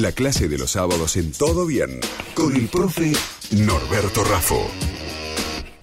[0.00, 1.98] La clase de los sábados en Todo Bien,
[2.36, 3.10] con el profe
[3.66, 4.70] Norberto Rafo.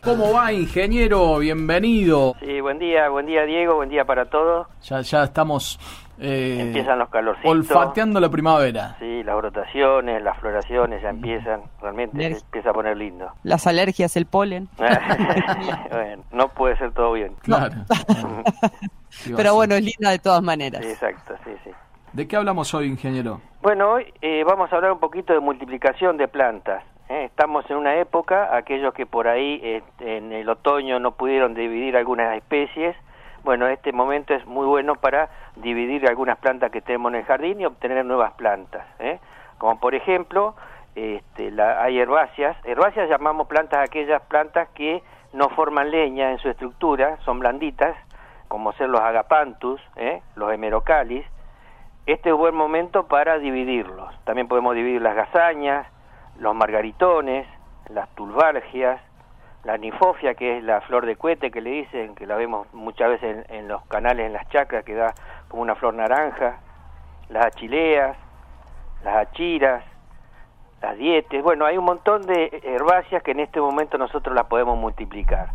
[0.01, 1.39] ¿Cómo va, ingeniero?
[1.39, 2.33] Bienvenido.
[2.39, 4.67] Sí, buen día, buen día Diego, buen día para todos.
[4.83, 5.77] Ya, ya estamos
[6.17, 7.51] eh, Empiezan los calorcitos.
[7.51, 8.95] olfateando la primavera.
[8.99, 13.29] Sí, las brotaciones, las floraciones ya empiezan, realmente se empieza a poner lindo.
[13.43, 14.69] Las alergias, el polen.
[14.77, 17.35] bueno, no puede ser todo bien.
[17.41, 17.75] Claro.
[19.35, 20.83] Pero bueno, es linda de todas maneras.
[20.83, 21.64] Sí, exacto, sí, sí.
[22.15, 23.41] ¿De qué hablamos hoy, ingeniero?
[23.61, 26.81] Bueno, hoy eh, vamos a hablar un poquito de multiplicación de plantas.
[27.09, 27.25] ¿eh?
[27.25, 31.97] Estamos en una época, aquellos que por ahí eh, en el otoño no pudieron dividir
[31.97, 32.95] algunas especies,
[33.43, 37.59] bueno, este momento es muy bueno para dividir algunas plantas que tenemos en el jardín
[37.59, 38.87] y obtener nuevas plantas.
[38.99, 39.19] ¿eh?
[39.57, 40.55] Como por ejemplo,
[40.95, 42.55] este, la, hay herbáceas.
[42.63, 45.03] Herbáceas llamamos plantas aquellas plantas que
[45.33, 47.93] no forman leña en su estructura, son blanditas,
[48.47, 50.21] como ser los agapanthus, ¿eh?
[50.37, 51.25] los hemerocalis.
[52.05, 54.13] Este es buen momento para dividirlos.
[54.25, 55.87] También podemos dividir las gazañas,
[56.37, 57.47] los margaritones,
[57.89, 59.01] las tulbargias,
[59.63, 63.09] la nifofia, que es la flor de cohete que le dicen, que la vemos muchas
[63.09, 65.15] veces en, los canales, en las chacras, que da
[65.47, 66.59] como una flor naranja,
[67.29, 68.15] las achileas,
[69.03, 69.83] las achiras,
[70.83, 74.77] las dietes, bueno, hay un montón de herbáceas que en este momento nosotros las podemos
[74.77, 75.49] multiplicar.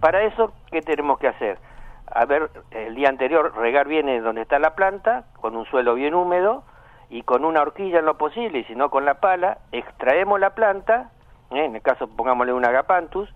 [0.00, 1.58] Para eso, ¿qué tenemos que hacer?
[2.06, 6.14] A ver, el día anterior regar bien donde está la planta, con un suelo bien
[6.14, 6.64] húmedo,
[7.10, 10.50] y con una horquilla en lo posible, y si no con la pala, extraemos la
[10.50, 11.10] planta,
[11.50, 11.64] ¿eh?
[11.64, 13.32] en el caso pongámosle un agapanthus,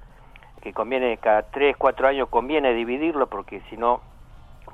[0.61, 4.01] que conviene cada 3, 4 años conviene dividirlo porque si no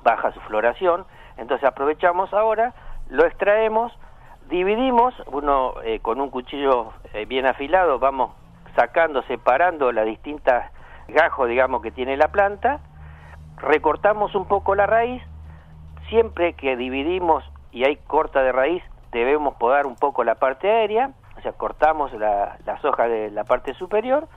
[0.02, 1.04] baja su floración,
[1.36, 2.72] entonces aprovechamos ahora,
[3.10, 3.92] lo extraemos,
[4.48, 8.32] dividimos, uno eh, con un cuchillo eh, bien afilado vamos
[8.76, 10.70] sacando, separando las distintas
[11.08, 12.80] gajos, digamos, que tiene la planta,
[13.64, 15.22] recortamos un poco la raíz,
[16.08, 21.10] siempre que dividimos y hay corta de raíz, debemos podar un poco la parte aérea,
[21.36, 24.28] o sea, cortamos las hojas de la parte superior,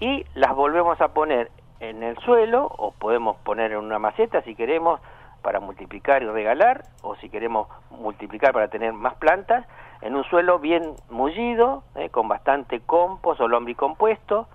[0.00, 4.54] y las volvemos a poner en el suelo o podemos poner en una maceta si
[4.54, 5.00] queremos
[5.42, 9.66] para multiplicar y regalar o si queremos multiplicar para tener más plantas
[10.02, 14.48] en un suelo bien mullido eh, con bastante compost o lombricompuesto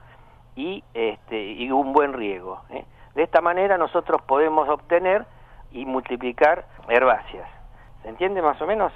[0.55, 2.85] y este y un buen riego eh.
[3.15, 5.25] De esta manera nosotros podemos obtener
[5.71, 7.49] y multiplicar herbáceas
[8.03, 8.93] se entiende más o menos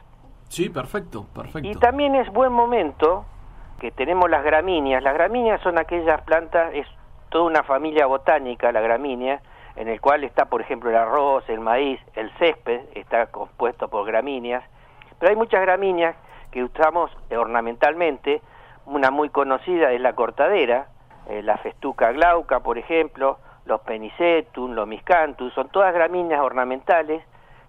[0.49, 3.25] sí perfecto perfecto y también es buen momento
[3.79, 5.01] que tenemos las gramíneas.
[5.01, 6.85] Las gramíneas son aquellas plantas, es
[7.29, 9.41] toda una familia botánica, la gramínea,
[9.75, 14.05] en el cual está, por ejemplo, el arroz, el maíz, el césped, está compuesto por
[14.05, 14.63] gramíneas.
[15.17, 16.15] Pero hay muchas gramíneas
[16.51, 18.41] que usamos ornamentalmente.
[18.85, 20.87] Una muy conocida es la cortadera,
[21.29, 27.23] eh, la festuca glauca, por ejemplo, los penicetum, los miscanthus, son todas gramíneas ornamentales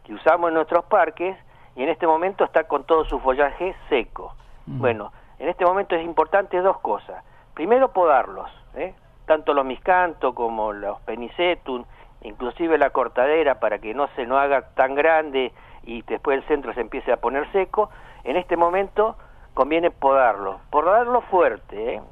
[0.05, 1.37] que usamos en nuestros parques
[1.77, 4.35] y en este momento está con todo su follaje seco.
[4.67, 7.25] Bueno, en este momento es importante dos cosas.
[7.55, 8.95] Primero, podarlos, ¿eh?
[9.27, 11.85] tanto los miscantos como los penicetum,
[12.23, 16.73] inclusive la cortadera, para que no se no haga tan grande y después el centro
[16.75, 17.91] se empiece a poner seco.
[18.25, 19.17] En este momento
[19.55, 21.95] conviene podarlo, podarlo fuerte.
[21.95, 22.03] ¿eh?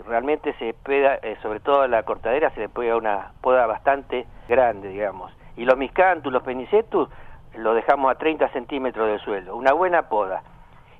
[0.00, 4.88] Realmente se peda, eh, sobre todo la cortadera, se le pega una poda bastante grande,
[4.88, 5.32] digamos.
[5.56, 7.08] Y los miscantus, los penicetus,
[7.56, 10.42] lo dejamos a 30 centímetros del suelo, una buena poda.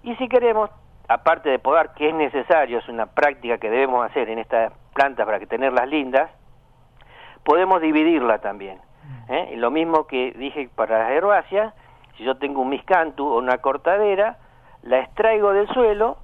[0.03, 0.71] Y si queremos,
[1.09, 5.25] aparte de podar, que es necesario, es una práctica que debemos hacer en estas plantas
[5.25, 6.31] para que tenerlas lindas,
[7.45, 8.79] podemos dividirla también.
[9.29, 9.51] ¿eh?
[9.55, 11.75] Y lo mismo que dije para las herbáceas,
[12.17, 14.37] si yo tengo un miscantu o una cortadera,
[14.83, 16.19] la extraigo del suelo,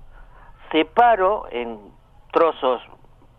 [0.70, 1.78] separo en
[2.38, 2.80] trozos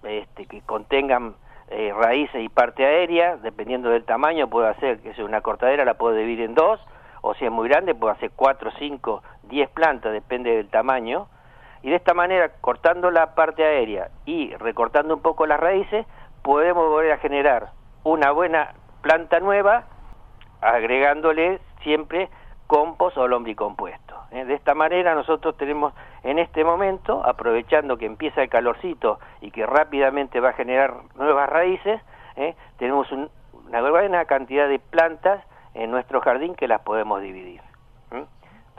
[0.04, 1.36] este, que contengan
[1.70, 5.94] eh, raíces y parte aérea, dependiendo del tamaño, puedo hacer que sea una cortadera, la
[5.94, 6.82] puedo dividir en dos,
[7.22, 11.28] o si es muy grande, puedo hacer cuatro, cinco, diez plantas, depende del tamaño,
[11.82, 16.06] y de esta manera, cortando la parte aérea y recortando un poco las raíces,
[16.42, 17.70] podemos volver a generar
[18.04, 19.86] una buena planta nueva,
[20.60, 22.28] agregándole siempre
[22.68, 24.09] compost o lombricompuesto.
[24.32, 24.46] ¿Eh?
[24.46, 25.94] De esta manera nosotros tenemos
[26.24, 31.50] en este momento, aprovechando que empieza el calorcito y que rápidamente va a generar nuevas
[31.50, 32.02] raíces,
[32.36, 32.56] ¿eh?
[32.78, 35.44] tenemos una buena cantidad de plantas
[35.74, 37.62] en nuestro jardín que las podemos dividir.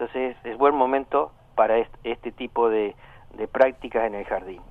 [0.00, 2.96] Entonces es buen momento para este, tipo de,
[3.52, 4.62] prácticas en el jardín.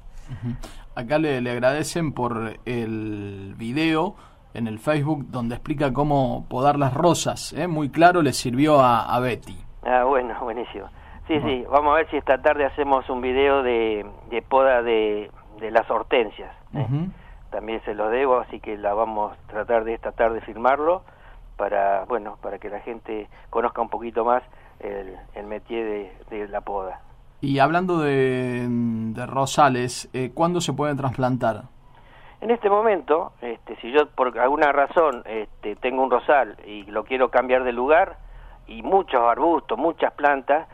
[0.95, 4.15] Acá le, agradecen por el video
[4.53, 7.53] en el Facebook donde explica cómo podar las rosas.
[7.53, 7.67] ¿eh?
[7.67, 9.55] Muy claro, le sirvió a, Betty.
[9.89, 10.87] Ah, bueno, buenísimo.
[11.27, 14.03] Sí, sí, vamos a ver si esta tarde hacemos un video de,
[14.47, 16.51] poda de, las hortensias.
[16.73, 16.87] ¿eh?
[17.51, 21.03] También se lo debo, así que la vamos a tratar de esta tarde filmarlo
[21.55, 24.41] para, bueno, para que la gente conozca un poquito más
[24.79, 27.01] el, el métier de, de la poda.
[27.41, 28.67] Y hablando de,
[29.27, 31.63] rosales, eh, ¿cuándo se pueden trasplantar?
[32.41, 37.03] En este momento, este, si yo por alguna razón este, tengo un rosal y lo
[37.03, 38.17] quiero cambiar de lugar,
[38.69, 40.67] y muchos arbustos, muchas plantas,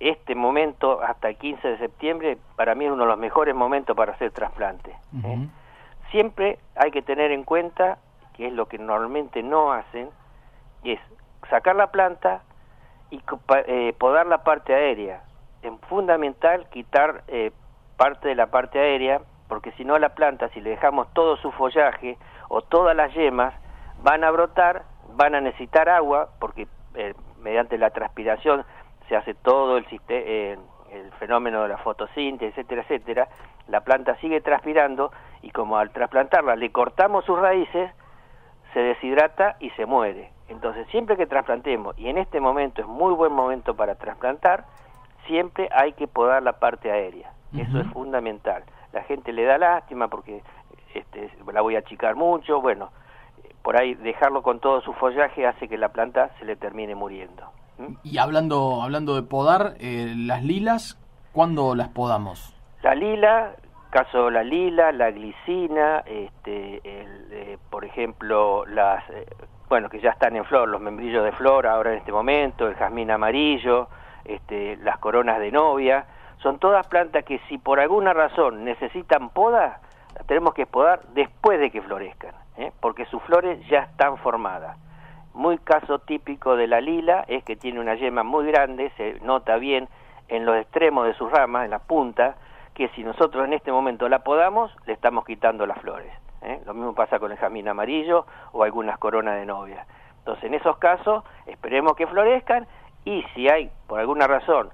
[0.00, 3.96] este momento hasta el 15 de septiembre para mí es uno de los mejores momentos
[3.96, 4.90] para hacer trasplante.
[5.24, 5.48] ¿eh?
[6.10, 7.98] Siempre hay que tener en cuenta,
[8.34, 10.10] que es lo que normalmente no hacen,
[10.84, 11.00] es
[11.48, 12.42] sacar la planta
[13.10, 13.22] y
[13.66, 15.22] eh, podar la parte aérea.
[15.62, 17.52] Es fundamental quitar eh,
[17.96, 21.52] parte de la parte aérea, porque si no la planta, si le dejamos todo su
[21.52, 23.54] follaje o todas las yemas,
[24.02, 24.82] van a brotar,
[25.14, 27.14] van a necesitar agua, porque eh,
[27.46, 28.64] mediante la transpiración
[29.08, 30.58] se hace todo el, eh,
[30.90, 33.28] el fenómeno de la fotosíntesis, etcétera, etcétera,
[33.68, 35.12] la planta sigue transpirando
[35.42, 37.92] y como al trasplantarla le cortamos sus raíces,
[38.74, 40.32] se deshidrata y se muere.
[40.48, 44.64] Entonces, siempre que trasplantemos, y en este momento es muy buen momento para trasplantar,
[45.28, 47.30] siempre hay que podar la parte aérea.
[47.56, 48.64] Eso es fundamental.
[48.92, 50.42] La gente le da lástima porque
[50.94, 52.90] este, la voy a achicar mucho, bueno,
[53.66, 57.50] por ahí dejarlo con todo su follaje hace que la planta se le termine muriendo.
[58.04, 60.96] Y hablando, hablando de podar, eh, las lilas,
[61.32, 62.54] ¿cuándo las podamos?
[62.84, 63.56] La lila,
[63.90, 69.26] caso la lila, la glicina, este, eh, por ejemplo, las, eh,
[69.68, 72.76] bueno, que ya están en flor, los membrillos de flor ahora en este momento, el
[72.76, 73.88] jazmín amarillo,
[74.24, 76.06] este, las coronas de novia,
[76.40, 79.80] son todas plantas que si por alguna razón necesitan poda,
[80.14, 82.45] las tenemos que podar después de que florezcan,
[82.80, 84.76] porque sus flores ya están formadas.
[85.34, 89.56] Muy caso típico de la lila es que tiene una yema muy grande, se nota
[89.56, 89.88] bien
[90.28, 92.36] en los extremos de sus ramas, en la punta,
[92.74, 96.12] que si nosotros en este momento la podamos, le estamos quitando las flores.
[96.42, 96.60] ¿eh?
[96.64, 99.86] Lo mismo pasa con el jamín amarillo o algunas coronas de novia.
[100.18, 102.66] Entonces, en esos casos, esperemos que florezcan
[103.04, 104.70] y si hay, por alguna razón,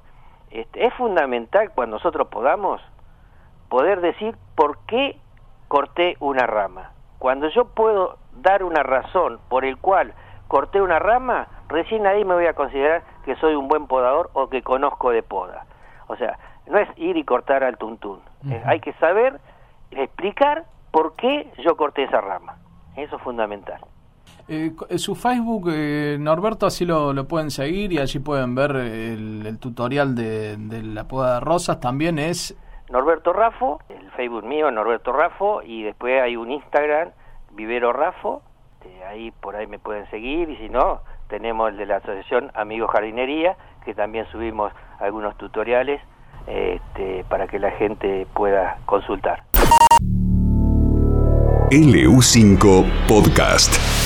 [0.50, 2.80] este, es fundamental cuando nosotros podamos
[3.68, 5.18] poder decir por qué
[5.68, 6.92] corté una rama.
[7.22, 10.12] Cuando yo puedo dar una razón por el cual
[10.48, 14.48] corté una rama, recién ahí me voy a considerar que soy un buen podador o
[14.48, 15.64] que conozco de poda.
[16.08, 16.36] O sea,
[16.66, 18.18] no es ir y cortar al tuntún.
[18.64, 19.38] hay que saber
[19.92, 22.56] explicar por qué yo corté esa rama.
[22.96, 23.80] Eso es fundamental.
[24.48, 30.16] Eh, su Facebook, eh, Norberto, así lo, pueden seguir y allí pueden ver el, tutorial
[30.16, 31.78] de, de, la poda de rosas.
[31.78, 32.56] También es...
[32.92, 37.12] Norberto Rafo, el Facebook mío, Norberto Rafo, y después hay un Instagram,
[37.52, 38.42] Vivero Rafo,
[39.08, 42.90] ahí por ahí me pueden seguir y si no, tenemos el de la asociación Amigos
[42.92, 43.56] Jardinería,
[43.86, 46.02] que también subimos algunos tutoriales
[46.46, 49.42] este, para que la gente pueda consultar.
[51.70, 54.01] LU5 Podcast.